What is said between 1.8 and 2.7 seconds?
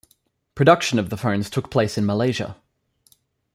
in Malaysia.